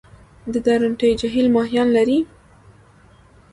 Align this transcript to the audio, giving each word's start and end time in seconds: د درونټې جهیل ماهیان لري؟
د 0.53 0.55
درونټې 0.65 1.09
جهیل 1.19 1.47
ماهیان 1.55 1.87
لري؟ 1.97 2.19